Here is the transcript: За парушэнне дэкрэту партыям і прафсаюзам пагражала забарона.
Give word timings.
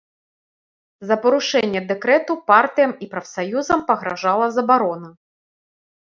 За 1.09 1.15
парушэнне 1.25 1.81
дэкрэту 1.91 2.33
партыям 2.51 2.93
і 3.07 3.09
прафсаюзам 3.11 3.79
пагражала 3.91 4.47
забарона. 4.57 5.09